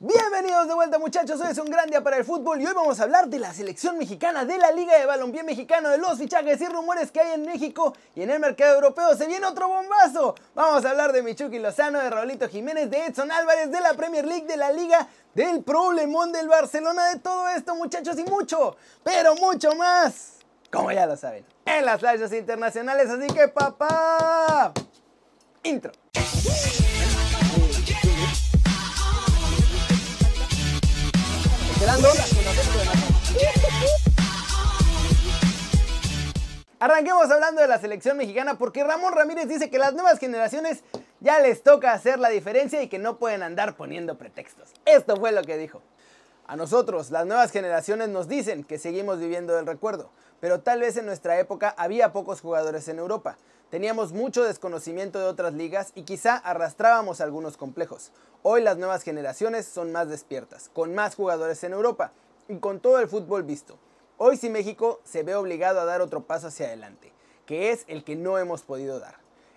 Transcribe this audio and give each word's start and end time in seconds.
Bienvenidos 0.00 0.68
de 0.68 0.74
vuelta 0.74 0.96
muchachos, 1.00 1.40
hoy 1.40 1.48
es 1.50 1.58
un 1.58 1.68
gran 1.68 1.90
día 1.90 2.00
para 2.04 2.18
el 2.18 2.24
fútbol 2.24 2.60
y 2.60 2.66
hoy 2.66 2.72
vamos 2.72 3.00
a 3.00 3.02
hablar 3.02 3.26
de 3.26 3.40
la 3.40 3.52
selección 3.52 3.98
mexicana 3.98 4.44
de 4.44 4.56
la 4.56 4.70
Liga 4.70 4.96
de 4.96 5.04
Balompié 5.06 5.42
Mexicano, 5.42 5.88
de 5.88 5.98
los 5.98 6.16
fichajes 6.16 6.60
y 6.60 6.66
rumores 6.66 7.10
que 7.10 7.20
hay 7.20 7.32
en 7.32 7.44
México 7.44 7.96
y 8.14 8.22
en 8.22 8.30
el 8.30 8.38
mercado 8.38 8.76
europeo. 8.76 9.16
Se 9.16 9.26
viene 9.26 9.44
otro 9.44 9.66
bombazo. 9.66 10.36
Vamos 10.54 10.84
a 10.84 10.90
hablar 10.90 11.12
de 11.12 11.24
Michuki 11.24 11.58
Lozano, 11.58 11.98
de 11.98 12.10
Raulito 12.10 12.48
Jiménez, 12.48 12.88
de 12.88 13.06
Edson 13.06 13.32
Álvarez, 13.32 13.72
de 13.72 13.80
la 13.80 13.94
Premier 13.94 14.24
League, 14.24 14.46
de 14.46 14.56
la 14.56 14.70
Liga, 14.70 15.08
del 15.34 15.64
problemón 15.64 16.30
del 16.30 16.46
Barcelona, 16.46 17.08
de 17.08 17.18
todo 17.18 17.48
esto 17.48 17.74
muchachos 17.74 18.16
y 18.20 18.22
mucho, 18.22 18.76
pero 19.02 19.34
mucho 19.34 19.74
más, 19.74 20.34
como 20.70 20.92
ya 20.92 21.06
lo 21.06 21.16
saben, 21.16 21.44
en 21.64 21.84
las 21.84 21.98
playas 21.98 22.32
internacionales. 22.32 23.10
Así 23.10 23.26
que 23.34 23.48
papá, 23.48 24.72
intro. 25.64 25.90
Arranquemos 36.80 37.30
hablando 37.30 37.62
de 37.62 37.68
la 37.68 37.78
selección 37.78 38.18
mexicana 38.18 38.58
porque 38.58 38.84
Ramón 38.84 39.14
Ramírez 39.14 39.48
dice 39.48 39.70
que 39.70 39.78
las 39.78 39.94
nuevas 39.94 40.18
generaciones 40.18 40.84
ya 41.20 41.40
les 41.40 41.62
toca 41.62 41.92
hacer 41.92 42.18
la 42.18 42.28
diferencia 42.28 42.82
y 42.82 42.88
que 42.88 42.98
no 42.98 43.18
pueden 43.18 43.42
andar 43.42 43.74
poniendo 43.74 44.18
pretextos. 44.18 44.68
Esto 44.84 45.16
fue 45.16 45.32
lo 45.32 45.42
que 45.42 45.56
dijo. 45.56 45.80
A 46.46 46.56
nosotros, 46.56 47.10
las 47.10 47.24
nuevas 47.24 47.50
generaciones 47.52 48.10
nos 48.10 48.28
dicen 48.28 48.64
que 48.64 48.78
seguimos 48.78 49.18
viviendo 49.18 49.54
del 49.54 49.66
recuerdo, 49.66 50.10
pero 50.40 50.60
tal 50.60 50.80
vez 50.80 50.98
en 50.98 51.06
nuestra 51.06 51.38
época 51.38 51.74
había 51.78 52.12
pocos 52.12 52.42
jugadores 52.42 52.86
en 52.88 52.98
Europa. 52.98 53.38
Teníamos 53.70 54.12
mucho 54.12 54.44
desconocimiento 54.44 55.18
de 55.18 55.26
otras 55.26 55.52
ligas 55.52 55.92
y 55.94 56.04
quizá 56.04 56.36
arrastrábamos 56.36 57.20
algunos 57.20 57.58
complejos. 57.58 58.12
Hoy 58.42 58.62
las 58.62 58.78
nuevas 58.78 59.02
generaciones 59.02 59.66
son 59.66 59.92
más 59.92 60.08
despiertas, 60.08 60.70
con 60.72 60.94
más 60.94 61.14
jugadores 61.14 61.62
en 61.64 61.74
Europa 61.74 62.12
y 62.48 62.56
con 62.60 62.80
todo 62.80 62.98
el 62.98 63.08
fútbol 63.08 63.42
visto. 63.42 63.78
Hoy 64.16 64.38
sí 64.38 64.48
México 64.48 65.02
se 65.04 65.22
ve 65.22 65.34
obligado 65.34 65.80
a 65.80 65.84
dar 65.84 66.00
otro 66.00 66.22
paso 66.22 66.46
hacia 66.46 66.68
adelante, 66.68 67.12
que 67.44 67.70
es 67.70 67.84
el 67.88 68.04
que 68.04 68.16
no 68.16 68.38
hemos 68.38 68.62
podido 68.62 69.00
dar. 69.00 69.16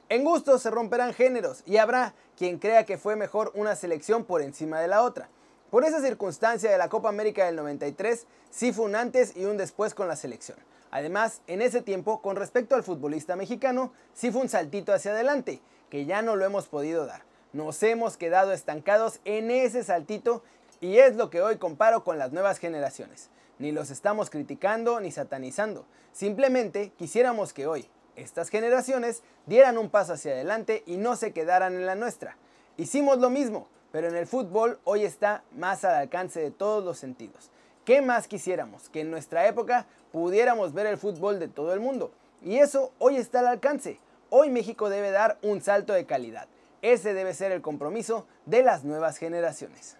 En 0.09 0.25
gusto 0.25 0.59
se 0.59 0.69
romperán 0.69 1.13
géneros 1.13 1.63
y 1.65 1.77
habrá 1.77 2.13
quien 2.35 2.59
crea 2.59 2.85
que 2.85 2.97
fue 2.97 3.15
mejor 3.15 3.53
una 3.55 3.77
selección 3.77 4.25
por 4.25 4.41
encima 4.41 4.81
de 4.81 4.89
la 4.89 5.03
otra. 5.03 5.29
Por 5.69 5.85
esa 5.85 6.01
circunstancia 6.01 6.69
de 6.69 6.77
la 6.77 6.89
Copa 6.89 7.07
América 7.07 7.45
del 7.45 7.55
93, 7.55 8.27
sí 8.49 8.73
fue 8.73 8.83
un 8.83 8.97
antes 8.97 9.37
y 9.37 9.45
un 9.45 9.55
después 9.55 9.93
con 9.93 10.09
la 10.09 10.17
selección. 10.17 10.57
Además, 10.91 11.41
en 11.47 11.61
ese 11.61 11.81
tiempo, 11.81 12.21
con 12.21 12.35
respecto 12.35 12.75
al 12.75 12.83
futbolista 12.83 13.35
mexicano, 13.35 13.93
sí 14.13 14.29
fue 14.29 14.41
un 14.41 14.49
saltito 14.49 14.93
hacia 14.93 15.11
adelante, 15.11 15.61
que 15.89 16.05
ya 16.05 16.21
no 16.21 16.35
lo 16.35 16.45
hemos 16.45 16.67
podido 16.67 17.05
dar. 17.05 17.23
Nos 17.53 17.81
hemos 17.83 18.17
quedado 18.17 18.51
estancados 18.51 19.19
en 19.25 19.51
ese 19.51 19.83
saltito 19.83 20.43
y 20.81 20.97
es 20.97 21.15
lo 21.15 21.29
que 21.29 21.41
hoy 21.41 21.57
comparo 21.57 22.03
con 22.03 22.17
las 22.17 22.33
nuevas 22.33 22.59
generaciones. 22.59 23.29
Ni 23.57 23.71
los 23.71 23.89
estamos 23.89 24.29
criticando 24.29 24.99
ni 24.99 25.11
satanizando. 25.11 25.85
Simplemente 26.11 26.91
quisiéramos 26.97 27.53
que 27.53 27.67
hoy 27.67 27.87
estas 28.15 28.49
generaciones 28.49 29.23
dieran 29.45 29.77
un 29.77 29.89
paso 29.89 30.13
hacia 30.13 30.33
adelante 30.33 30.83
y 30.85 30.97
no 30.97 31.15
se 31.15 31.31
quedaran 31.31 31.73
en 31.75 31.85
la 31.85 31.95
nuestra. 31.95 32.37
Hicimos 32.77 33.19
lo 33.19 33.29
mismo, 33.29 33.67
pero 33.91 34.07
en 34.07 34.15
el 34.15 34.27
fútbol 34.27 34.79
hoy 34.83 35.03
está 35.03 35.43
más 35.55 35.85
al 35.85 35.95
alcance 35.95 36.39
de 36.39 36.51
todos 36.51 36.83
los 36.83 36.97
sentidos. 36.97 37.49
¿Qué 37.91 38.01
más 38.01 38.29
quisiéramos? 38.29 38.87
Que 38.87 39.01
en 39.01 39.11
nuestra 39.11 39.45
época 39.47 39.85
pudiéramos 40.13 40.73
ver 40.73 40.85
el 40.85 40.97
fútbol 40.97 41.39
de 41.39 41.49
todo 41.49 41.73
el 41.73 41.81
mundo. 41.81 42.09
Y 42.41 42.59
eso 42.59 42.93
hoy 42.99 43.17
está 43.17 43.39
al 43.39 43.47
alcance. 43.47 43.99
Hoy 44.29 44.49
México 44.49 44.87
debe 44.87 45.11
dar 45.11 45.37
un 45.41 45.59
salto 45.59 45.91
de 45.91 46.05
calidad. 46.05 46.47
Ese 46.81 47.13
debe 47.13 47.33
ser 47.33 47.51
el 47.51 47.61
compromiso 47.61 48.25
de 48.45 48.63
las 48.63 48.85
nuevas 48.85 49.17
generaciones. 49.17 49.97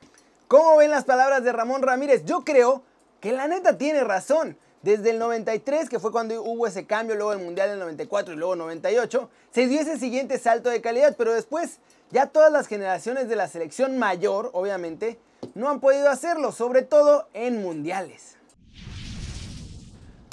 ¿Cómo 0.48 0.78
ven 0.78 0.90
las 0.90 1.04
palabras 1.04 1.44
de 1.44 1.52
Ramón 1.52 1.82
Ramírez? 1.82 2.24
Yo 2.24 2.46
creo 2.46 2.82
que 3.20 3.34
la 3.34 3.50
neta 3.50 3.78
tiene 3.78 4.06
razón. 4.06 4.58
Desde 4.84 5.10
el 5.10 5.20
93, 5.20 5.90
que 5.90 6.00
fue 6.00 6.14
cuando 6.14 6.42
hubo 6.42 6.68
ese 6.68 6.86
cambio, 6.86 7.18
luego 7.18 7.34
el 7.34 7.40
Mundial 7.40 7.72
del 7.72 7.80
94 7.80 8.34
y 8.34 8.38
luego 8.38 8.56
98, 8.56 9.30
se 9.52 9.68
dio 9.68 9.82
ese 9.82 10.00
siguiente 10.00 10.40
salto 10.40 10.70
de 10.70 10.80
calidad, 10.80 11.16
pero 11.18 11.34
después 11.34 11.80
ya 12.10 12.28
todas 12.28 12.54
las 12.54 12.68
generaciones 12.68 13.28
de 13.28 13.36
la 13.36 13.50
selección 13.50 13.98
mayor, 13.98 14.50
obviamente, 14.54 15.20
no 15.54 15.70
han 15.70 15.80
podido 15.80 16.10
hacerlo, 16.10 16.52
sobre 16.52 16.82
todo 16.82 17.28
en 17.34 17.62
mundiales. 17.62 18.38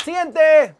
Siguiente 0.04 0.74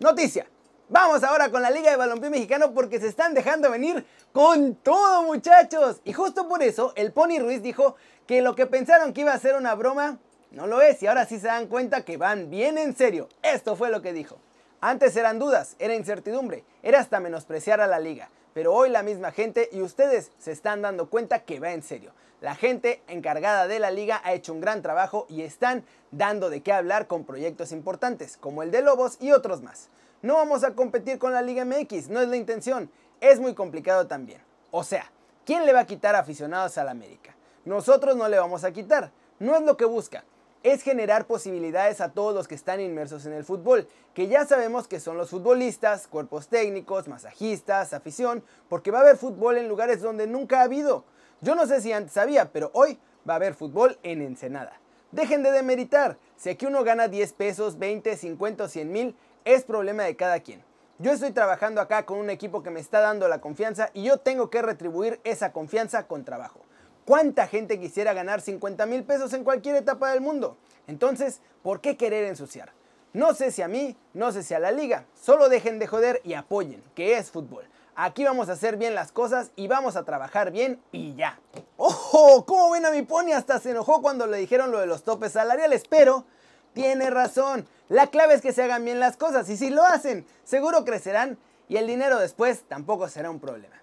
noticia. 0.00 0.46
Vamos 0.88 1.24
ahora 1.24 1.50
con 1.50 1.62
la 1.62 1.70
Liga 1.70 1.90
de 1.90 1.96
Balompié 1.96 2.28
Mexicano 2.28 2.74
porque 2.74 3.00
se 3.00 3.08
están 3.08 3.32
dejando 3.32 3.70
venir 3.70 4.04
con 4.32 4.74
todo, 4.74 5.22
muchachos. 5.22 6.00
Y 6.04 6.12
justo 6.12 6.46
por 6.48 6.62
eso 6.62 6.92
el 6.96 7.12
Pony 7.12 7.38
Ruiz 7.38 7.62
dijo 7.62 7.96
que 8.26 8.42
lo 8.42 8.54
que 8.54 8.66
pensaron 8.66 9.12
que 9.12 9.22
iba 9.22 9.32
a 9.32 9.38
ser 9.38 9.56
una 9.56 9.74
broma 9.74 10.18
no 10.50 10.66
lo 10.66 10.82
es 10.82 11.02
y 11.02 11.06
ahora 11.06 11.26
sí 11.26 11.38
se 11.40 11.46
dan 11.46 11.66
cuenta 11.66 12.04
que 12.04 12.16
van 12.16 12.50
bien 12.50 12.78
en 12.78 12.96
serio. 12.96 13.28
Esto 13.42 13.76
fue 13.76 13.90
lo 13.90 14.02
que 14.02 14.12
dijo. 14.12 14.38
Antes 14.80 15.16
eran 15.16 15.38
dudas, 15.38 15.76
era 15.78 15.94
incertidumbre, 15.94 16.64
era 16.82 17.00
hasta 17.00 17.18
menospreciar 17.18 17.80
a 17.80 17.86
la 17.86 17.98
liga. 17.98 18.28
Pero 18.54 18.72
hoy 18.72 18.88
la 18.88 19.02
misma 19.02 19.32
gente 19.32 19.68
y 19.72 19.82
ustedes 19.82 20.30
se 20.38 20.52
están 20.52 20.80
dando 20.80 21.10
cuenta 21.10 21.40
que 21.40 21.60
va 21.60 21.72
en 21.72 21.82
serio. 21.82 22.12
La 22.40 22.54
gente 22.54 23.02
encargada 23.08 23.66
de 23.66 23.80
la 23.80 23.90
liga 23.90 24.20
ha 24.24 24.32
hecho 24.32 24.52
un 24.52 24.60
gran 24.60 24.80
trabajo 24.80 25.26
y 25.28 25.42
están 25.42 25.84
dando 26.12 26.50
de 26.50 26.62
qué 26.62 26.72
hablar 26.72 27.08
con 27.08 27.24
proyectos 27.24 27.72
importantes, 27.72 28.36
como 28.36 28.62
el 28.62 28.70
de 28.70 28.82
Lobos 28.82 29.16
y 29.20 29.32
otros 29.32 29.62
más. 29.62 29.88
No 30.22 30.34
vamos 30.34 30.62
a 30.62 30.74
competir 30.74 31.18
con 31.18 31.32
la 31.32 31.42
Liga 31.42 31.64
MX, 31.64 32.08
no 32.08 32.20
es 32.20 32.28
la 32.28 32.36
intención. 32.36 32.90
Es 33.20 33.40
muy 33.40 33.54
complicado 33.54 34.06
también. 34.06 34.40
O 34.70 34.84
sea, 34.84 35.10
¿quién 35.44 35.66
le 35.66 35.72
va 35.72 35.80
a 35.80 35.86
quitar 35.86 36.14
aficionados 36.14 36.78
a 36.78 36.84
la 36.84 36.92
América? 36.92 37.34
Nosotros 37.64 38.16
no 38.16 38.28
le 38.28 38.38
vamos 38.38 38.62
a 38.64 38.72
quitar. 38.72 39.10
No 39.38 39.56
es 39.56 39.62
lo 39.62 39.76
que 39.76 39.84
busca 39.84 40.24
es 40.64 40.82
generar 40.82 41.26
posibilidades 41.26 42.00
a 42.00 42.12
todos 42.12 42.34
los 42.34 42.48
que 42.48 42.54
están 42.54 42.80
inmersos 42.80 43.26
en 43.26 43.34
el 43.34 43.44
fútbol, 43.44 43.86
que 44.14 44.28
ya 44.28 44.46
sabemos 44.46 44.88
que 44.88 44.98
son 44.98 45.18
los 45.18 45.28
futbolistas, 45.28 46.08
cuerpos 46.08 46.48
técnicos, 46.48 47.06
masajistas, 47.06 47.92
afición, 47.92 48.42
porque 48.70 48.90
va 48.90 48.98
a 48.98 49.02
haber 49.02 49.18
fútbol 49.18 49.58
en 49.58 49.68
lugares 49.68 50.00
donde 50.00 50.26
nunca 50.26 50.60
ha 50.60 50.64
habido. 50.64 51.04
Yo 51.42 51.54
no 51.54 51.66
sé 51.66 51.82
si 51.82 51.92
antes 51.92 52.16
había, 52.16 52.50
pero 52.50 52.70
hoy 52.72 52.98
va 53.28 53.34
a 53.34 53.36
haber 53.36 53.54
fútbol 53.54 53.98
en 54.02 54.22
Ensenada. 54.22 54.80
Dejen 55.12 55.42
de 55.42 55.52
demeritar, 55.52 56.16
si 56.36 56.48
aquí 56.48 56.64
uno 56.64 56.82
gana 56.82 57.08
10 57.08 57.34
pesos, 57.34 57.78
20, 57.78 58.16
50 58.16 58.64
o 58.64 58.68
100 58.68 58.90
mil, 58.90 59.16
es 59.44 59.64
problema 59.64 60.04
de 60.04 60.16
cada 60.16 60.40
quien. 60.40 60.64
Yo 60.98 61.12
estoy 61.12 61.32
trabajando 61.32 61.82
acá 61.82 62.06
con 62.06 62.18
un 62.18 62.30
equipo 62.30 62.62
que 62.62 62.70
me 62.70 62.80
está 62.80 63.00
dando 63.00 63.28
la 63.28 63.42
confianza 63.42 63.90
y 63.92 64.04
yo 64.04 64.16
tengo 64.16 64.48
que 64.48 64.62
retribuir 64.62 65.20
esa 65.24 65.52
confianza 65.52 66.06
con 66.06 66.24
trabajo. 66.24 66.63
¿Cuánta 67.04 67.46
gente 67.46 67.78
quisiera 67.78 68.14
ganar 68.14 68.40
50 68.40 68.86
mil 68.86 69.04
pesos 69.04 69.32
en 69.34 69.44
cualquier 69.44 69.76
etapa 69.76 70.10
del 70.10 70.22
mundo? 70.22 70.56
Entonces, 70.86 71.40
¿por 71.62 71.80
qué 71.80 71.96
querer 71.98 72.24
ensuciar? 72.24 72.72
No 73.12 73.34
sé 73.34 73.52
si 73.52 73.60
a 73.60 73.68
mí, 73.68 73.96
no 74.14 74.32
sé 74.32 74.42
si 74.42 74.54
a 74.54 74.58
la 74.58 74.72
liga. 74.72 75.04
Solo 75.14 75.50
dejen 75.50 75.78
de 75.78 75.86
joder 75.86 76.22
y 76.24 76.32
apoyen, 76.32 76.82
que 76.94 77.18
es 77.18 77.30
fútbol. 77.30 77.64
Aquí 77.94 78.24
vamos 78.24 78.48
a 78.48 78.52
hacer 78.52 78.76
bien 78.76 78.94
las 78.94 79.12
cosas 79.12 79.52
y 79.54 79.68
vamos 79.68 79.96
a 79.96 80.04
trabajar 80.04 80.50
bien 80.50 80.82
y 80.92 81.14
ya. 81.14 81.38
¡Ojo! 81.76 82.44
¿Cómo 82.46 82.70
ven 82.70 82.86
a 82.86 82.90
mi 82.90 83.02
pony? 83.02 83.32
Hasta 83.32 83.60
se 83.60 83.70
enojó 83.70 84.00
cuando 84.00 84.26
le 84.26 84.38
dijeron 84.38 84.72
lo 84.72 84.80
de 84.80 84.86
los 84.86 85.04
topes 85.04 85.32
salariales, 85.32 85.84
pero 85.88 86.24
tiene 86.72 87.10
razón. 87.10 87.68
La 87.88 88.06
clave 88.06 88.34
es 88.34 88.40
que 88.40 88.52
se 88.54 88.62
hagan 88.62 88.84
bien 88.84 88.98
las 88.98 89.18
cosas 89.18 89.48
y 89.50 89.58
si 89.58 89.68
lo 89.68 89.84
hacen, 89.84 90.26
seguro 90.42 90.84
crecerán 90.84 91.38
y 91.68 91.76
el 91.76 91.86
dinero 91.86 92.18
después 92.18 92.64
tampoco 92.66 93.08
será 93.08 93.30
un 93.30 93.40
problema. 93.40 93.76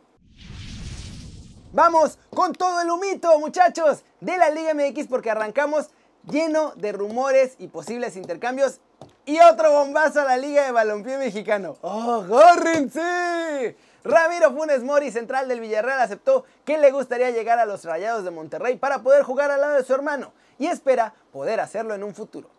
Vamos 1.74 2.20
con 2.36 2.52
todo 2.52 2.82
el 2.82 2.90
humito, 2.90 3.40
muchachos, 3.40 4.04
de 4.20 4.38
la 4.38 4.50
Liga 4.50 4.74
MX 4.74 5.08
porque 5.08 5.32
arrancamos 5.32 5.90
lleno 6.30 6.74
de 6.76 6.92
rumores 6.92 7.56
y 7.60 7.70
posibles 7.70 8.18
intercambios. 8.18 8.82
Y 9.26 9.40
otro 9.40 9.72
bombazo 9.72 10.20
a 10.20 10.26
la 10.26 10.36
Liga 10.36 10.66
de 10.66 10.74
Balompié 10.74 11.18
Mexicano. 11.18 11.78
¡Agárrense! 11.82 13.78
Ramiro 14.04 14.52
Funes 14.52 14.84
Mori, 14.84 15.12
central 15.12 15.48
del 15.48 15.62
Villarreal, 15.62 16.02
aceptó 16.02 16.44
que 16.66 16.78
le 16.78 16.92
gustaría 16.92 17.32
llegar 17.32 17.58
a 17.58 17.66
los 17.66 17.86
Rayados 17.86 18.26
de 18.26 18.32
Monterrey 18.32 18.76
para 18.76 19.02
poder 19.02 19.24
jugar 19.24 19.50
al 19.50 19.62
lado 19.62 19.76
de 19.76 19.86
su 19.86 19.94
hermano 19.94 20.34
y 20.60 20.68
espera 20.68 21.14
poder 21.32 21.62
hacerlo 21.62 21.96
en 21.96 22.04
un 22.04 22.14
futuro. 22.14 22.50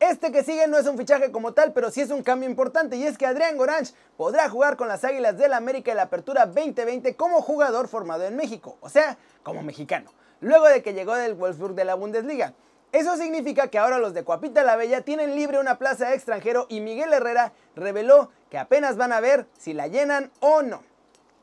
Este 0.00 0.32
que 0.32 0.42
sigue 0.42 0.66
no 0.66 0.78
es 0.78 0.86
un 0.86 0.96
fichaje 0.96 1.30
como 1.30 1.52
tal, 1.52 1.74
pero 1.74 1.90
sí 1.90 2.00
es 2.00 2.10
un 2.10 2.22
cambio 2.22 2.48
importante 2.48 2.96
y 2.96 3.04
es 3.04 3.18
que 3.18 3.26
Adrián 3.26 3.58
Goranch 3.58 3.92
podrá 4.16 4.48
jugar 4.48 4.78
con 4.78 4.88
las 4.88 5.04
Águilas 5.04 5.36
del 5.36 5.52
América 5.52 5.90
en 5.90 5.98
la 5.98 6.04
Apertura 6.04 6.46
2020 6.46 7.14
como 7.16 7.42
jugador 7.42 7.86
formado 7.86 8.24
en 8.24 8.34
México, 8.34 8.78
o 8.80 8.88
sea, 8.88 9.18
como 9.42 9.62
mexicano, 9.62 10.10
luego 10.40 10.66
de 10.68 10.82
que 10.82 10.94
llegó 10.94 11.14
del 11.14 11.34
Wolfsburg 11.34 11.74
de 11.74 11.84
la 11.84 11.96
Bundesliga. 11.96 12.54
Eso 12.92 13.14
significa 13.18 13.68
que 13.68 13.78
ahora 13.78 13.98
los 13.98 14.14
de 14.14 14.24
Cuapita 14.24 14.64
la 14.64 14.76
Bella 14.76 15.02
tienen 15.02 15.36
libre 15.36 15.60
una 15.60 15.76
plaza 15.76 16.08
de 16.08 16.14
extranjero 16.14 16.64
y 16.70 16.80
Miguel 16.80 17.12
Herrera 17.12 17.52
reveló 17.76 18.30
que 18.48 18.56
apenas 18.56 18.96
van 18.96 19.12
a 19.12 19.20
ver 19.20 19.46
si 19.58 19.74
la 19.74 19.86
llenan 19.86 20.30
o 20.40 20.62
no. 20.62 20.82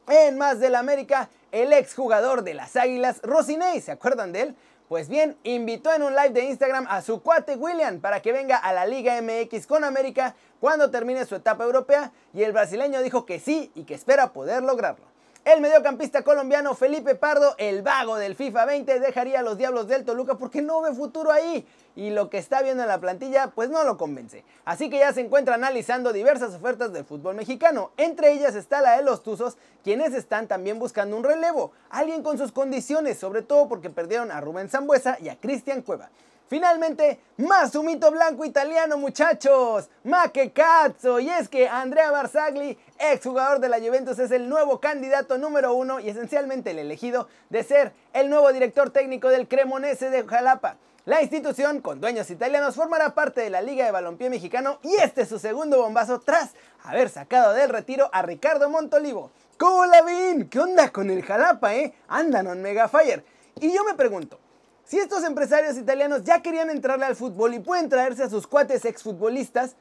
En 0.07 0.35
más 0.39 0.59
del 0.59 0.73
América, 0.73 1.29
el 1.51 1.73
exjugador 1.73 2.43
de 2.43 2.55
las 2.55 2.75
Águilas, 2.75 3.21
Rosinei, 3.21 3.81
¿se 3.81 3.91
acuerdan 3.91 4.31
de 4.31 4.41
él? 4.41 4.55
Pues 4.87 5.09
bien, 5.09 5.37
invitó 5.43 5.93
en 5.93 6.01
un 6.01 6.15
live 6.15 6.29
de 6.29 6.45
Instagram 6.45 6.87
a 6.89 7.01
su 7.01 7.21
cuate 7.21 7.57
William 7.57 7.99
para 7.99 8.21
que 8.21 8.31
venga 8.31 8.55
a 8.55 8.71
la 8.71 8.85
Liga 8.85 9.21
MX 9.21 9.67
con 9.67 9.83
América 9.83 10.33
cuando 10.61 10.89
termine 10.89 11.25
su 11.25 11.35
etapa 11.35 11.65
europea 11.65 12.13
y 12.33 12.43
el 12.43 12.53
brasileño 12.53 13.01
dijo 13.01 13.25
que 13.25 13.41
sí 13.41 13.69
y 13.75 13.83
que 13.83 13.95
espera 13.95 14.31
poder 14.31 14.63
lograrlo. 14.63 15.06
El 15.47 15.61
mediocampista 15.61 16.23
colombiano 16.23 16.75
Felipe 16.75 17.15
Pardo, 17.15 17.55
el 17.57 17.81
vago 17.81 18.17
del 18.17 18.35
FIFA 18.35 18.65
20, 18.65 18.99
dejaría 18.99 19.39
a 19.39 19.43
los 19.43 19.57
Diablos 19.57 19.87
del 19.87 20.03
Toluca 20.03 20.37
porque 20.37 20.61
no 20.61 20.81
ve 20.81 20.93
futuro 20.93 21.31
ahí. 21.31 21.65
Y 21.95 22.09
lo 22.09 22.29
que 22.29 22.37
está 22.37 22.61
viendo 22.61 22.83
en 22.83 22.89
la 22.89 22.99
plantilla, 22.99 23.51
pues 23.55 23.69
no 23.69 23.85
lo 23.85 23.97
convence. 23.97 24.43
Así 24.65 24.89
que 24.89 24.99
ya 24.99 25.13
se 25.13 25.21
encuentra 25.21 25.55
analizando 25.55 26.11
diversas 26.11 26.53
ofertas 26.53 26.91
del 26.91 27.05
fútbol 27.05 27.35
mexicano. 27.35 27.91
Entre 27.95 28.33
ellas 28.33 28.55
está 28.55 28.81
la 28.81 28.97
de 28.97 29.03
los 29.03 29.23
Tuzos, 29.23 29.55
quienes 29.85 30.13
están 30.13 30.49
también 30.49 30.79
buscando 30.79 31.15
un 31.15 31.23
relevo. 31.23 31.71
Alguien 31.89 32.23
con 32.23 32.37
sus 32.37 32.51
condiciones, 32.51 33.17
sobre 33.17 33.41
todo 33.41 33.69
porque 33.69 33.89
perdieron 33.89 34.31
a 34.31 34.41
Rubén 34.41 34.67
Zambuesa 34.67 35.17
y 35.21 35.29
a 35.29 35.39
Cristian 35.39 35.81
Cueva. 35.81 36.09
Finalmente, 36.47 37.19
más 37.37 37.75
un 37.75 37.99
blanco 37.99 38.45
italiano, 38.45 38.97
muchachos. 38.97 39.89
Ma 40.05 40.29
que 40.29 40.51
cazzo. 40.51 41.19
Y 41.19 41.29
es 41.29 41.49
que 41.49 41.67
Andrea 41.67 42.09
Barzagli, 42.09 42.77
exjugador 42.99 43.59
de 43.59 43.67
la 43.67 43.79
Juventus, 43.79 44.17
es 44.19 44.31
el 44.31 44.47
nuevo 44.47 44.79
candidato 44.79 45.37
número 45.37 45.73
uno 45.73 45.99
y 45.99 46.09
esencialmente 46.09 46.71
el 46.71 46.79
elegido 46.79 47.27
de 47.49 47.63
ser 47.63 47.93
el 48.13 48.29
nuevo 48.29 48.53
director 48.53 48.91
técnico 48.91 49.27
del 49.29 49.47
Cremonese 49.47 50.09
de 50.09 50.25
Jalapa. 50.25 50.77
La 51.03 51.21
institución, 51.21 51.81
con 51.81 52.01
dueños 52.01 52.29
italianos, 52.29 52.75
formará 52.75 53.13
parte 53.13 53.41
de 53.41 53.49
la 53.49 53.61
Liga 53.61 53.85
de 53.85 53.91
Balompié 53.91 54.29
Mexicano 54.29 54.79
y 54.83 54.95
este 54.95 55.21
es 55.21 55.29
su 55.29 55.39
segundo 55.39 55.81
bombazo 55.81 56.19
tras 56.19 56.51
haber 56.83 57.09
sacado 57.09 57.53
del 57.53 57.69
retiro 57.69 58.09
a 58.13 58.21
Ricardo 58.21 58.69
Montolivo. 58.69 59.31
¿Cómo 59.57 59.85
la 59.85 60.01
ven? 60.01 60.49
¿Qué 60.49 60.59
onda 60.59 60.91
con 60.91 61.09
el 61.09 61.23
Jalapa, 61.23 61.75
eh? 61.75 61.93
Andan 62.07 62.47
on 62.47 62.61
Mega 62.61 62.87
Fire. 62.87 63.23
Y 63.59 63.73
yo 63.73 63.83
me 63.83 63.93
pregunto, 63.93 64.39
si 64.87 64.97
estos 64.97 65.23
empresarios 65.25 65.77
italianos 65.77 66.23
ya 66.23 66.41
querían 66.41 66.69
entrarle 66.69 67.05
al 67.05 67.15
fútbol 67.17 67.53
y 67.53 67.59
pueden 67.59 67.89
traerse 67.89 68.23
a 68.23 68.29
sus 68.29 68.47
cuates 68.47 68.85
exfutbolistas, 68.85 69.75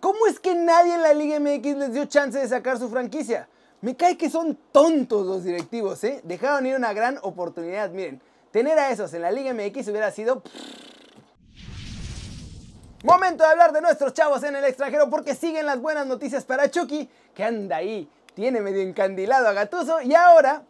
¿cómo 0.00 0.26
es 0.26 0.40
que 0.40 0.56
nadie 0.56 0.94
en 0.94 1.02
la 1.02 1.14
Liga 1.14 1.38
MX 1.38 1.76
les 1.76 1.92
dio 1.92 2.04
chance 2.06 2.36
de 2.36 2.48
sacar 2.48 2.76
su 2.76 2.90
franquicia? 2.90 3.48
Me 3.80 3.96
cae 3.96 4.18
que 4.18 4.28
son 4.28 4.58
tontos 4.72 5.24
los 5.24 5.44
directivos, 5.44 6.02
¿eh? 6.02 6.20
Dejaron 6.24 6.66
ir 6.66 6.74
una 6.74 6.92
gran 6.92 7.18
oportunidad. 7.22 7.90
Miren, 7.90 8.20
tener 8.50 8.76
a 8.76 8.90
esos 8.90 9.14
en 9.14 9.22
la 9.22 9.30
Liga 9.30 9.54
MX 9.54 9.88
hubiera 9.88 10.10
sido... 10.10 10.42
Momento 13.04 13.44
de 13.44 13.50
hablar 13.50 13.72
de 13.72 13.80
nuestros 13.80 14.12
chavos 14.12 14.42
en 14.42 14.56
el 14.56 14.64
extranjero 14.64 15.08
porque 15.08 15.34
siguen 15.34 15.64
las 15.64 15.80
buenas 15.80 16.06
noticias 16.06 16.44
para 16.44 16.70
Chucky, 16.70 17.08
que 17.34 17.44
anda 17.44 17.76
ahí, 17.76 18.10
tiene 18.34 18.60
medio 18.60 18.82
encandilado 18.82 19.48
a 19.48 19.52
Gatuso 19.54 20.02
y 20.02 20.12
ahora 20.14 20.64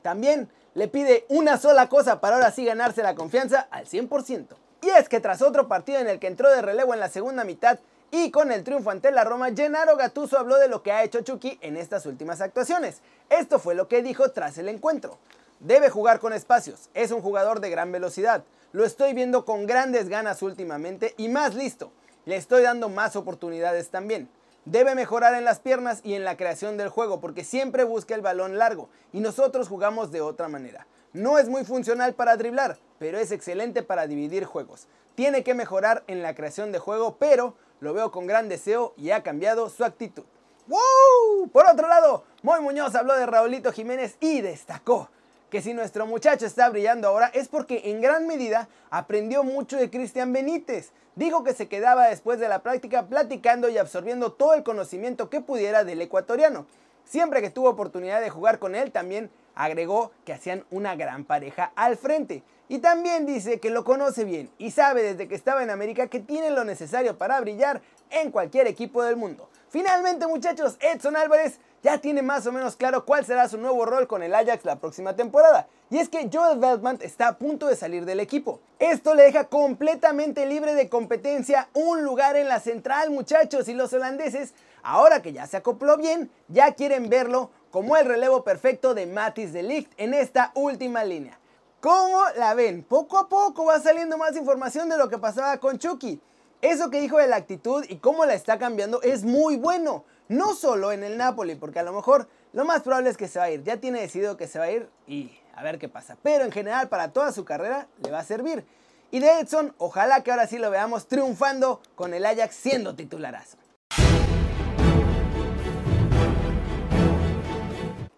también 0.00 0.48
le 0.78 0.86
pide 0.86 1.26
una 1.28 1.58
sola 1.58 1.88
cosa 1.88 2.20
para 2.20 2.36
ahora 2.36 2.52
sí 2.52 2.64
ganarse 2.64 3.02
la 3.02 3.16
confianza 3.16 3.66
al 3.72 3.86
100%. 3.86 4.46
Y 4.82 4.90
es 4.90 5.08
que 5.08 5.18
tras 5.18 5.42
otro 5.42 5.66
partido 5.66 5.98
en 5.98 6.06
el 6.06 6.20
que 6.20 6.28
entró 6.28 6.48
de 6.52 6.62
relevo 6.62 6.94
en 6.94 7.00
la 7.00 7.08
segunda 7.08 7.42
mitad 7.42 7.80
y 8.12 8.30
con 8.30 8.52
el 8.52 8.62
triunfo 8.62 8.90
ante 8.90 9.10
la 9.10 9.24
Roma, 9.24 9.50
Gennaro 9.50 9.96
Gattuso 9.96 10.38
habló 10.38 10.56
de 10.56 10.68
lo 10.68 10.84
que 10.84 10.92
ha 10.92 11.02
hecho 11.02 11.22
Chucky 11.22 11.58
en 11.62 11.76
estas 11.76 12.06
últimas 12.06 12.40
actuaciones. 12.40 13.00
Esto 13.28 13.58
fue 13.58 13.74
lo 13.74 13.88
que 13.88 14.04
dijo 14.04 14.30
tras 14.30 14.56
el 14.56 14.68
encuentro. 14.68 15.18
Debe 15.58 15.90
jugar 15.90 16.20
con 16.20 16.32
espacios, 16.32 16.90
es 16.94 17.10
un 17.10 17.22
jugador 17.22 17.58
de 17.58 17.70
gran 17.70 17.90
velocidad. 17.90 18.44
Lo 18.70 18.84
estoy 18.84 19.14
viendo 19.14 19.44
con 19.44 19.66
grandes 19.66 20.08
ganas 20.08 20.42
últimamente 20.42 21.12
y 21.16 21.28
más 21.28 21.56
listo. 21.56 21.90
Le 22.24 22.36
estoy 22.36 22.62
dando 22.62 22.88
más 22.88 23.16
oportunidades 23.16 23.88
también. 23.88 24.28
Debe 24.70 24.94
mejorar 24.94 25.32
en 25.32 25.46
las 25.46 25.60
piernas 25.60 26.02
y 26.04 26.12
en 26.12 26.24
la 26.24 26.36
creación 26.36 26.76
del 26.76 26.90
juego 26.90 27.20
porque 27.20 27.42
siempre 27.42 27.84
busca 27.84 28.14
el 28.14 28.20
balón 28.20 28.58
largo 28.58 28.90
y 29.14 29.20
nosotros 29.20 29.66
jugamos 29.66 30.12
de 30.12 30.20
otra 30.20 30.46
manera. 30.48 30.86
No 31.14 31.38
es 31.38 31.48
muy 31.48 31.64
funcional 31.64 32.12
para 32.12 32.36
driblar, 32.36 32.76
pero 32.98 33.16
es 33.16 33.32
excelente 33.32 33.82
para 33.82 34.06
dividir 34.06 34.44
juegos. 34.44 34.86
Tiene 35.14 35.42
que 35.42 35.54
mejorar 35.54 36.04
en 36.06 36.20
la 36.20 36.34
creación 36.34 36.70
de 36.70 36.80
juego, 36.80 37.16
pero 37.18 37.54
lo 37.80 37.94
veo 37.94 38.10
con 38.10 38.26
gran 38.26 38.50
deseo 38.50 38.92
y 38.98 39.10
ha 39.10 39.22
cambiado 39.22 39.70
su 39.70 39.86
actitud. 39.86 40.24
¡Wow! 40.66 41.48
Por 41.50 41.64
otro 41.66 41.88
lado, 41.88 42.24
Moy 42.42 42.60
Muñoz 42.60 42.94
habló 42.94 43.14
de 43.14 43.24
Raulito 43.24 43.72
Jiménez 43.72 44.18
y 44.20 44.42
destacó 44.42 45.08
que 45.50 45.62
si 45.62 45.74
nuestro 45.74 46.06
muchacho 46.06 46.46
está 46.46 46.68
brillando 46.68 47.08
ahora 47.08 47.30
es 47.34 47.48
porque 47.48 47.82
en 47.84 48.00
gran 48.00 48.26
medida 48.26 48.68
aprendió 48.90 49.44
mucho 49.44 49.76
de 49.76 49.90
Cristian 49.90 50.32
Benítez. 50.32 50.92
Dijo 51.16 51.42
que 51.42 51.54
se 51.54 51.68
quedaba 51.68 52.08
después 52.08 52.38
de 52.38 52.48
la 52.48 52.62
práctica 52.62 53.06
platicando 53.06 53.68
y 53.68 53.78
absorbiendo 53.78 54.32
todo 54.32 54.54
el 54.54 54.62
conocimiento 54.62 55.30
que 55.30 55.40
pudiera 55.40 55.84
del 55.84 56.00
ecuatoriano. 56.00 56.66
Siempre 57.04 57.40
que 57.40 57.50
tuvo 57.50 57.70
oportunidad 57.70 58.20
de 58.20 58.30
jugar 58.30 58.58
con 58.58 58.74
él, 58.74 58.92
también 58.92 59.30
agregó 59.54 60.12
que 60.24 60.34
hacían 60.34 60.64
una 60.70 60.94
gran 60.94 61.24
pareja 61.24 61.72
al 61.74 61.96
frente. 61.96 62.42
Y 62.68 62.80
también 62.80 63.24
dice 63.24 63.60
que 63.60 63.70
lo 63.70 63.82
conoce 63.82 64.24
bien 64.24 64.50
y 64.58 64.72
sabe 64.72 65.02
desde 65.02 65.26
que 65.26 65.34
estaba 65.34 65.62
en 65.62 65.70
América 65.70 66.08
que 66.08 66.20
tiene 66.20 66.50
lo 66.50 66.64
necesario 66.64 67.16
para 67.16 67.40
brillar 67.40 67.80
en 68.10 68.30
cualquier 68.30 68.66
equipo 68.66 69.02
del 69.02 69.16
mundo. 69.16 69.48
Finalmente 69.70 70.26
muchachos, 70.26 70.76
Edson 70.80 71.16
Álvarez 71.16 71.60
ya 71.82 71.98
tiene 71.98 72.22
más 72.22 72.46
o 72.46 72.52
menos 72.52 72.76
claro 72.76 73.04
cuál 73.04 73.24
será 73.24 73.48
su 73.48 73.58
nuevo 73.58 73.84
rol 73.84 74.06
con 74.06 74.22
el 74.22 74.34
Ajax 74.34 74.64
la 74.64 74.80
próxima 74.80 75.14
temporada. 75.14 75.68
Y 75.90 75.98
es 75.98 76.08
que 76.08 76.28
Joel 76.32 76.58
Veltman 76.58 76.98
está 77.02 77.28
a 77.28 77.38
punto 77.38 77.66
de 77.66 77.76
salir 77.76 78.04
del 78.04 78.20
equipo. 78.20 78.60
Esto 78.78 79.14
le 79.14 79.24
deja 79.24 79.44
completamente 79.44 80.46
libre 80.46 80.74
de 80.74 80.88
competencia 80.88 81.68
un 81.72 82.04
lugar 82.04 82.36
en 82.36 82.48
la 82.48 82.60
central, 82.60 83.10
muchachos, 83.10 83.68
y 83.68 83.74
los 83.74 83.92
holandeses, 83.92 84.54
ahora 84.82 85.22
que 85.22 85.32
ya 85.32 85.46
se 85.46 85.56
acopló 85.56 85.96
bien, 85.96 86.30
ya 86.48 86.74
quieren 86.74 87.08
verlo 87.08 87.50
como 87.70 87.96
el 87.96 88.06
relevo 88.06 88.44
perfecto 88.44 88.94
de 88.94 89.06
Matis 89.06 89.52
de 89.52 89.62
Ligt 89.62 89.92
en 89.96 90.14
esta 90.14 90.52
última 90.54 91.04
línea. 91.04 91.38
¿Cómo 91.80 92.20
la 92.36 92.54
ven? 92.54 92.82
Poco 92.82 93.18
a 93.18 93.28
poco 93.28 93.66
va 93.66 93.78
saliendo 93.78 94.18
más 94.18 94.36
información 94.36 94.88
de 94.88 94.98
lo 94.98 95.08
que 95.08 95.18
pasaba 95.18 95.58
con 95.58 95.78
Chucky. 95.78 96.20
Eso 96.60 96.90
que 96.90 97.00
dijo 97.00 97.18
de 97.18 97.28
la 97.28 97.36
actitud 97.36 97.84
y 97.88 97.98
cómo 97.98 98.24
la 98.24 98.34
está 98.34 98.58
cambiando 98.58 99.00
es 99.02 99.22
muy 99.22 99.56
bueno. 99.56 100.04
No 100.28 100.54
solo 100.54 100.92
en 100.92 101.04
el 101.04 101.16
Napoli, 101.16 101.54
porque 101.54 101.78
a 101.78 101.82
lo 101.82 101.94
mejor 101.94 102.28
lo 102.52 102.66
más 102.66 102.82
probable 102.82 103.08
es 103.08 103.16
que 103.16 103.28
se 103.28 103.38
va 103.38 103.46
a 103.46 103.50
ir. 103.50 103.62
Ya 103.62 103.78
tiene 103.78 104.00
decidido 104.00 104.36
que 104.36 104.46
se 104.46 104.58
va 104.58 104.66
a 104.66 104.70
ir 104.70 104.90
y 105.06 105.32
a 105.54 105.62
ver 105.62 105.78
qué 105.78 105.88
pasa. 105.88 106.18
Pero 106.22 106.44
en 106.44 106.52
general 106.52 106.90
para 106.90 107.12
toda 107.14 107.32
su 107.32 107.46
carrera 107.46 107.88
le 108.02 108.10
va 108.10 108.18
a 108.18 108.24
servir. 108.24 108.66
Y 109.10 109.20
de 109.20 109.40
Edson, 109.40 109.74
ojalá 109.78 110.22
que 110.22 110.30
ahora 110.30 110.46
sí 110.46 110.58
lo 110.58 110.70
veamos 110.70 111.08
triunfando 111.08 111.80
con 111.94 112.12
el 112.12 112.26
Ajax 112.26 112.54
siendo 112.54 112.94
titularazo. 112.94 113.56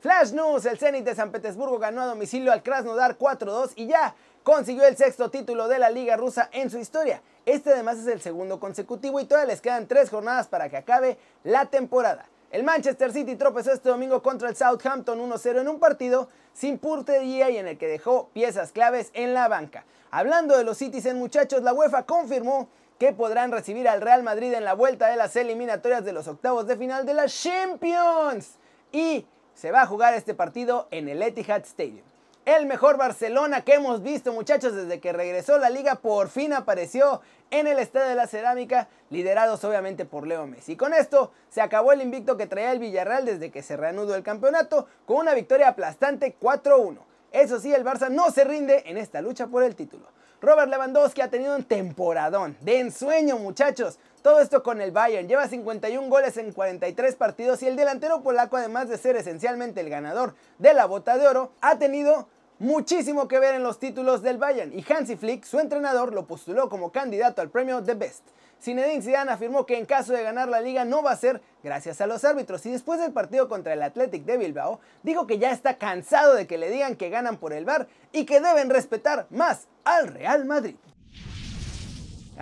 Flash 0.00 0.32
News, 0.32 0.66
el 0.66 0.78
Zenit 0.78 1.04
de 1.04 1.14
San 1.14 1.30
Petersburgo 1.30 1.78
ganó 1.78 2.00
a 2.00 2.06
domicilio 2.06 2.50
al 2.50 2.64
Krasnodar 2.64 3.18
4-2 3.18 3.72
y 3.76 3.86
ya 3.86 4.16
consiguió 4.42 4.84
el 4.88 4.96
sexto 4.96 5.30
título 5.30 5.68
de 5.68 5.78
la 5.78 5.90
liga 5.90 6.16
rusa 6.16 6.48
en 6.52 6.70
su 6.70 6.78
historia. 6.78 7.22
Este 7.50 7.72
además 7.72 7.98
es 7.98 8.06
el 8.06 8.20
segundo 8.20 8.60
consecutivo 8.60 9.18
y 9.18 9.24
todavía 9.24 9.48
les 9.52 9.60
quedan 9.60 9.88
tres 9.88 10.08
jornadas 10.08 10.46
para 10.46 10.68
que 10.68 10.76
acabe 10.76 11.18
la 11.42 11.66
temporada. 11.66 12.26
El 12.52 12.62
Manchester 12.62 13.12
City 13.12 13.34
tropezó 13.34 13.72
este 13.72 13.88
domingo 13.88 14.22
contra 14.22 14.48
el 14.48 14.54
Southampton 14.54 15.18
1-0 15.18 15.60
en 15.60 15.66
un 15.66 15.80
partido 15.80 16.28
sin 16.52 16.78
portería 16.78 17.50
y 17.50 17.56
en 17.56 17.66
el 17.66 17.76
que 17.76 17.88
dejó 17.88 18.28
piezas 18.32 18.70
claves 18.70 19.10
en 19.14 19.34
la 19.34 19.48
banca. 19.48 19.84
Hablando 20.12 20.56
de 20.56 20.62
los 20.62 20.78
Citizen 20.78 21.18
muchachos, 21.18 21.64
la 21.64 21.72
UEFA 21.72 22.04
confirmó 22.04 22.68
que 23.00 23.12
podrán 23.12 23.50
recibir 23.50 23.88
al 23.88 24.00
Real 24.00 24.22
Madrid 24.22 24.52
en 24.52 24.62
la 24.62 24.74
vuelta 24.74 25.08
de 25.08 25.16
las 25.16 25.34
eliminatorias 25.34 26.04
de 26.04 26.12
los 26.12 26.28
octavos 26.28 26.68
de 26.68 26.76
final 26.76 27.04
de 27.04 27.14
la 27.14 27.26
Champions. 27.26 28.58
Y 28.92 29.26
se 29.54 29.72
va 29.72 29.82
a 29.82 29.86
jugar 29.86 30.14
este 30.14 30.34
partido 30.34 30.86
en 30.92 31.08
el 31.08 31.20
Etihad 31.20 31.62
Stadium. 31.62 32.09
El 32.46 32.64
mejor 32.64 32.96
Barcelona 32.96 33.60
que 33.64 33.74
hemos 33.74 34.02
visto 34.02 34.32
muchachos 34.32 34.74
desde 34.74 34.98
que 34.98 35.12
regresó 35.12 35.58
la 35.58 35.68
liga 35.68 35.96
por 35.96 36.30
fin 36.30 36.54
apareció 36.54 37.20
en 37.50 37.66
el 37.66 37.78
Estadio 37.78 38.08
de 38.08 38.14
la 38.14 38.26
Cerámica, 38.26 38.88
liderados 39.10 39.62
obviamente 39.62 40.06
por 40.06 40.26
Leo 40.26 40.46
Messi. 40.46 40.74
Con 40.74 40.94
esto 40.94 41.32
se 41.50 41.60
acabó 41.60 41.92
el 41.92 42.00
invicto 42.00 42.38
que 42.38 42.46
traía 42.46 42.72
el 42.72 42.78
Villarreal 42.78 43.26
desde 43.26 43.50
que 43.50 43.62
se 43.62 43.76
reanudó 43.76 44.14
el 44.14 44.22
campeonato 44.22 44.86
con 45.04 45.18
una 45.18 45.34
victoria 45.34 45.68
aplastante 45.68 46.34
4-1. 46.40 46.96
Eso 47.30 47.60
sí, 47.60 47.74
el 47.74 47.84
Barça 47.84 48.08
no 48.08 48.30
se 48.30 48.44
rinde 48.44 48.84
en 48.86 48.96
esta 48.96 49.20
lucha 49.20 49.46
por 49.46 49.62
el 49.62 49.76
título. 49.76 50.06
Robert 50.40 50.70
Lewandowski 50.70 51.20
ha 51.20 51.28
tenido 51.28 51.54
un 51.54 51.64
temporadón 51.64 52.56
de 52.62 52.80
ensueño, 52.80 53.36
muchachos. 53.36 53.98
Todo 54.22 54.40
esto 54.40 54.62
con 54.62 54.82
el 54.82 54.90
Bayern. 54.90 55.28
Lleva 55.28 55.48
51 55.48 56.08
goles 56.08 56.36
en 56.36 56.52
43 56.52 57.16
partidos 57.16 57.62
y 57.62 57.66
el 57.66 57.76
delantero 57.76 58.22
polaco, 58.22 58.58
además 58.58 58.88
de 58.90 58.98
ser 58.98 59.16
esencialmente 59.16 59.80
el 59.80 59.88
ganador 59.88 60.34
de 60.58 60.74
la 60.74 60.84
bota 60.84 61.16
de 61.16 61.26
oro, 61.26 61.52
ha 61.62 61.78
tenido 61.78 62.28
muchísimo 62.58 63.28
que 63.28 63.38
ver 63.38 63.54
en 63.54 63.62
los 63.62 63.78
títulos 63.78 64.20
del 64.20 64.36
Bayern 64.36 64.78
y 64.78 64.84
Hansi 64.86 65.16
Flick, 65.16 65.44
su 65.44 65.58
entrenador, 65.58 66.12
lo 66.12 66.26
postuló 66.26 66.68
como 66.68 66.92
candidato 66.92 67.40
al 67.40 67.48
premio 67.48 67.82
The 67.82 67.94
Best. 67.94 68.28
Zinedine 68.60 69.00
Zidane 69.00 69.32
afirmó 69.32 69.64
que 69.64 69.78
en 69.78 69.86
caso 69.86 70.12
de 70.12 70.22
ganar 70.22 70.50
la 70.50 70.60
liga 70.60 70.84
no 70.84 71.02
va 71.02 71.12
a 71.12 71.16
ser 71.16 71.40
gracias 71.64 72.02
a 72.02 72.06
los 72.06 72.22
árbitros 72.24 72.66
y 72.66 72.70
después 72.70 73.00
del 73.00 73.12
partido 73.12 73.48
contra 73.48 73.72
el 73.72 73.80
Athletic 73.80 74.26
de 74.26 74.36
Bilbao 74.36 74.80
dijo 75.02 75.26
que 75.26 75.38
ya 75.38 75.50
está 75.50 75.78
cansado 75.78 76.34
de 76.34 76.46
que 76.46 76.58
le 76.58 76.70
digan 76.70 76.96
que 76.96 77.08
ganan 77.08 77.38
por 77.38 77.54
el 77.54 77.64
bar 77.64 77.88
y 78.12 78.26
que 78.26 78.42
deben 78.42 78.68
respetar 78.68 79.26
más 79.30 79.66
al 79.84 80.08
Real 80.08 80.44
Madrid. 80.44 80.76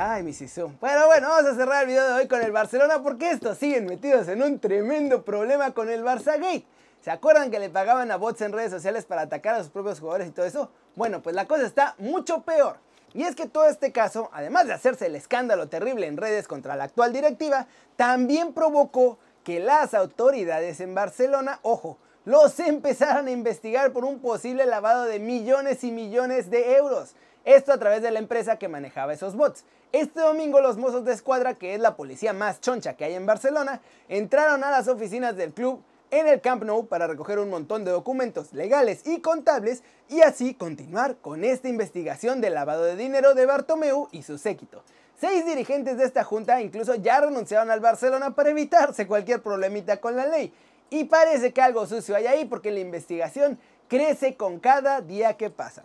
Ay, 0.00 0.22
mi 0.22 0.32
Sisu. 0.32 0.70
Bueno, 0.80 1.06
bueno, 1.06 1.28
vamos 1.28 1.50
a 1.50 1.56
cerrar 1.56 1.82
el 1.82 1.88
video 1.88 2.06
de 2.06 2.12
hoy 2.12 2.28
con 2.28 2.40
el 2.40 2.52
Barcelona 2.52 3.02
porque 3.02 3.32
estos 3.32 3.58
siguen 3.58 3.86
metidos 3.86 4.28
en 4.28 4.40
un 4.44 4.60
tremendo 4.60 5.24
problema 5.24 5.72
con 5.72 5.90
el 5.90 6.04
Barça 6.04 6.38
Gate. 6.38 6.64
¿Se 7.00 7.10
acuerdan 7.10 7.50
que 7.50 7.58
le 7.58 7.68
pagaban 7.68 8.12
a 8.12 8.16
bots 8.16 8.42
en 8.42 8.52
redes 8.52 8.70
sociales 8.70 9.06
para 9.06 9.22
atacar 9.22 9.56
a 9.56 9.58
sus 9.58 9.70
propios 9.70 9.98
jugadores 9.98 10.28
y 10.28 10.30
todo 10.30 10.46
eso? 10.46 10.70
Bueno, 10.94 11.20
pues 11.20 11.34
la 11.34 11.48
cosa 11.48 11.66
está 11.66 11.96
mucho 11.98 12.42
peor. 12.42 12.76
Y 13.12 13.24
es 13.24 13.34
que 13.34 13.48
todo 13.48 13.66
este 13.66 13.90
caso, 13.90 14.30
además 14.32 14.68
de 14.68 14.74
hacerse 14.74 15.06
el 15.06 15.16
escándalo 15.16 15.68
terrible 15.68 16.06
en 16.06 16.16
redes 16.16 16.46
contra 16.46 16.76
la 16.76 16.84
actual 16.84 17.12
directiva, 17.12 17.66
también 17.96 18.52
provocó 18.52 19.18
que 19.42 19.58
las 19.58 19.94
autoridades 19.94 20.78
en 20.78 20.94
Barcelona, 20.94 21.58
ojo, 21.62 21.98
los 22.24 22.60
empezaron 22.60 23.26
a 23.26 23.32
investigar 23.32 23.90
por 23.90 24.04
un 24.04 24.20
posible 24.20 24.64
lavado 24.64 25.06
de 25.06 25.18
millones 25.18 25.82
y 25.82 25.90
millones 25.90 26.50
de 26.50 26.76
euros. 26.76 27.16
Esto 27.48 27.72
a 27.72 27.78
través 27.78 28.02
de 28.02 28.10
la 28.10 28.18
empresa 28.18 28.58
que 28.58 28.68
manejaba 28.68 29.14
esos 29.14 29.34
bots. 29.34 29.64
Este 29.92 30.20
domingo 30.20 30.60
los 30.60 30.76
mozos 30.76 31.06
de 31.06 31.14
escuadra, 31.14 31.54
que 31.54 31.72
es 31.72 31.80
la 31.80 31.96
policía 31.96 32.34
más 32.34 32.60
choncha 32.60 32.92
que 32.92 33.06
hay 33.06 33.14
en 33.14 33.24
Barcelona, 33.24 33.80
entraron 34.10 34.64
a 34.64 34.70
las 34.70 34.86
oficinas 34.86 35.34
del 35.34 35.54
club 35.54 35.82
en 36.10 36.28
el 36.28 36.42
Camp 36.42 36.62
Nou 36.64 36.88
para 36.88 37.06
recoger 37.06 37.38
un 37.38 37.48
montón 37.48 37.86
de 37.86 37.90
documentos 37.90 38.52
legales 38.52 39.00
y 39.06 39.22
contables 39.22 39.82
y 40.10 40.20
así 40.20 40.52
continuar 40.52 41.16
con 41.22 41.42
esta 41.42 41.70
investigación 41.70 42.42
del 42.42 42.52
lavado 42.52 42.84
de 42.84 42.96
dinero 42.96 43.32
de 43.32 43.46
Bartomeu 43.46 44.08
y 44.12 44.24
su 44.24 44.36
séquito. 44.36 44.82
Seis 45.18 45.46
dirigentes 45.46 45.96
de 45.96 46.04
esta 46.04 46.24
junta 46.24 46.60
incluso 46.60 46.96
ya 46.96 47.22
renunciaron 47.22 47.70
al 47.70 47.80
Barcelona 47.80 48.34
para 48.34 48.50
evitarse 48.50 49.06
cualquier 49.06 49.40
problemita 49.40 50.02
con 50.02 50.16
la 50.16 50.26
ley. 50.26 50.52
Y 50.90 51.04
parece 51.04 51.54
que 51.54 51.62
algo 51.62 51.86
sucio 51.86 52.14
hay 52.14 52.26
ahí 52.26 52.44
porque 52.44 52.70
la 52.70 52.80
investigación 52.80 53.58
crece 53.88 54.36
con 54.36 54.60
cada 54.60 55.00
día 55.00 55.38
que 55.38 55.48
pasa. 55.48 55.84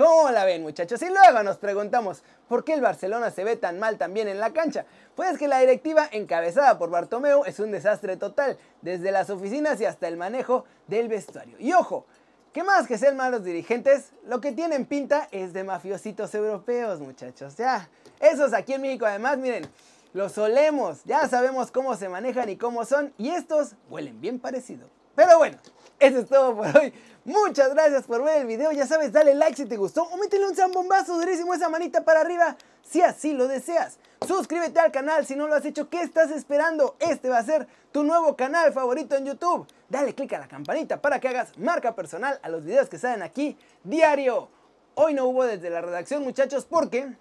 ¿Cómo 0.00 0.30
la 0.30 0.46
ven 0.46 0.62
muchachos? 0.62 1.02
Y 1.02 1.10
luego 1.10 1.42
nos 1.42 1.58
preguntamos, 1.58 2.22
¿por 2.48 2.64
qué 2.64 2.72
el 2.72 2.80
Barcelona 2.80 3.30
se 3.30 3.44
ve 3.44 3.56
tan 3.56 3.78
mal 3.78 3.98
también 3.98 4.28
en 4.28 4.40
la 4.40 4.50
cancha? 4.50 4.86
Pues 5.14 5.36
que 5.36 5.46
la 5.46 5.58
directiva 5.58 6.08
encabezada 6.10 6.78
por 6.78 6.88
Bartomeu 6.88 7.44
es 7.44 7.60
un 7.60 7.70
desastre 7.70 8.16
total, 8.16 8.56
desde 8.80 9.12
las 9.12 9.28
oficinas 9.28 9.78
y 9.78 9.84
hasta 9.84 10.08
el 10.08 10.16
manejo 10.16 10.64
del 10.86 11.08
vestuario. 11.08 11.56
Y 11.58 11.74
ojo, 11.74 12.06
que 12.54 12.64
más 12.64 12.86
que 12.86 12.96
ser 12.96 13.14
malos 13.14 13.44
dirigentes, 13.44 14.14
lo 14.24 14.40
que 14.40 14.52
tienen 14.52 14.86
pinta 14.86 15.28
es 15.32 15.52
de 15.52 15.64
mafiositos 15.64 16.34
europeos 16.34 16.98
muchachos. 17.00 17.56
Ya, 17.58 17.90
esos 18.20 18.54
aquí 18.54 18.72
en 18.72 18.80
México 18.80 19.04
además, 19.04 19.36
miren, 19.36 19.68
los 20.14 20.32
solemos, 20.32 21.04
ya 21.04 21.28
sabemos 21.28 21.70
cómo 21.70 21.94
se 21.94 22.08
manejan 22.08 22.48
y 22.48 22.56
cómo 22.56 22.86
son, 22.86 23.12
y 23.18 23.28
estos 23.28 23.74
huelen 23.90 24.18
bien 24.18 24.40
parecido. 24.40 24.88
Pero 25.14 25.38
bueno, 25.38 25.58
eso 25.98 26.18
es 26.18 26.28
todo 26.28 26.56
por 26.56 26.76
hoy. 26.76 26.92
Muchas 27.24 27.74
gracias 27.74 28.04
por 28.04 28.24
ver 28.24 28.40
el 28.42 28.46
video. 28.46 28.72
Ya 28.72 28.86
sabes, 28.86 29.12
dale 29.12 29.34
like 29.34 29.56
si 29.56 29.66
te 29.66 29.76
gustó 29.76 30.04
o 30.04 30.16
métele 30.16 30.48
un 30.48 30.56
zambombazo 30.56 31.16
durísimo 31.18 31.52
esa 31.52 31.68
manita 31.68 32.04
para 32.04 32.20
arriba 32.20 32.56
si 32.82 33.02
así 33.02 33.32
lo 33.32 33.46
deseas. 33.46 33.98
Suscríbete 34.26 34.80
al 34.80 34.90
canal 34.90 35.26
si 35.26 35.36
no 35.36 35.46
lo 35.46 35.54
has 35.54 35.64
hecho. 35.64 35.88
¿Qué 35.88 36.00
estás 36.00 36.30
esperando? 36.30 36.96
Este 36.98 37.28
va 37.28 37.38
a 37.38 37.44
ser 37.44 37.66
tu 37.92 38.04
nuevo 38.04 38.36
canal 38.36 38.72
favorito 38.72 39.16
en 39.16 39.26
YouTube. 39.26 39.66
Dale 39.88 40.14
click 40.14 40.32
a 40.32 40.38
la 40.38 40.48
campanita 40.48 41.00
para 41.00 41.20
que 41.20 41.28
hagas 41.28 41.56
marca 41.58 41.94
personal 41.94 42.40
a 42.42 42.48
los 42.48 42.64
videos 42.64 42.88
que 42.88 42.98
salen 42.98 43.22
aquí 43.22 43.56
diario. 43.84 44.48
Hoy 44.94 45.14
no 45.14 45.26
hubo 45.26 45.44
desde 45.44 45.70
la 45.70 45.80
redacción 45.80 46.22
muchachos 46.22 46.64
porque 46.64 47.12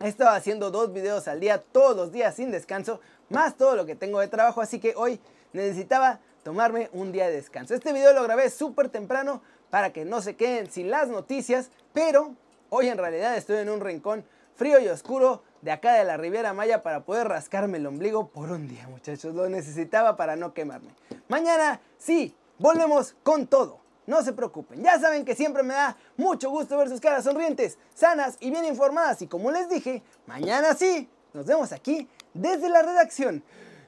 estaba 0.00 0.34
haciendo 0.34 0.70
dos 0.70 0.92
videos 0.92 1.28
al 1.28 1.40
día 1.40 1.62
todos 1.62 1.96
los 1.96 2.12
días 2.12 2.34
sin 2.34 2.50
descanso, 2.50 3.00
más 3.30 3.56
todo 3.56 3.74
lo 3.74 3.86
que 3.86 3.94
tengo 3.94 4.20
de 4.20 4.28
trabajo, 4.28 4.60
así 4.60 4.78
que 4.78 4.94
hoy 4.96 5.20
necesitaba 5.52 6.20
tomarme 6.44 6.90
un 6.92 7.10
día 7.10 7.26
de 7.26 7.32
descanso. 7.32 7.74
Este 7.74 7.92
video 7.92 8.12
lo 8.12 8.22
grabé 8.22 8.50
súper 8.50 8.90
temprano 8.90 9.42
para 9.70 9.92
que 9.92 10.04
no 10.04 10.20
se 10.20 10.36
queden 10.36 10.70
sin 10.70 10.90
las 10.90 11.08
noticias, 11.08 11.70
pero 11.92 12.34
hoy 12.68 12.88
en 12.88 12.98
realidad 12.98 13.36
estoy 13.36 13.56
en 13.56 13.70
un 13.70 13.80
rincón 13.80 14.24
frío 14.54 14.78
y 14.78 14.86
oscuro 14.88 15.42
de 15.62 15.72
acá 15.72 15.94
de 15.94 16.04
la 16.04 16.16
Riviera 16.16 16.52
Maya 16.52 16.82
para 16.82 17.04
poder 17.04 17.26
rascarme 17.26 17.78
el 17.78 17.86
ombligo 17.86 18.28
por 18.28 18.50
un 18.50 18.68
día, 18.68 18.86
muchachos. 18.88 19.34
Lo 19.34 19.48
necesitaba 19.48 20.16
para 20.16 20.36
no 20.36 20.52
quemarme. 20.52 20.90
Mañana, 21.28 21.80
sí, 21.98 22.36
volvemos 22.58 23.16
con 23.22 23.46
todo. 23.46 23.80
No 24.06 24.22
se 24.22 24.34
preocupen, 24.34 24.82
ya 24.82 25.00
saben 25.00 25.24
que 25.24 25.34
siempre 25.34 25.62
me 25.62 25.72
da 25.72 25.96
mucho 26.18 26.50
gusto 26.50 26.76
ver 26.76 26.90
sus 26.90 27.00
caras 27.00 27.24
sonrientes, 27.24 27.78
sanas 27.94 28.36
y 28.38 28.50
bien 28.50 28.66
informadas. 28.66 29.22
Y 29.22 29.26
como 29.26 29.50
les 29.50 29.70
dije, 29.70 30.02
mañana 30.26 30.74
sí, 30.74 31.08
nos 31.32 31.46
vemos 31.46 31.72
aquí 31.72 32.06
desde 32.34 32.68
la 32.68 32.82
redacción. 32.82 33.42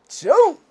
¡Chau! 0.08 0.65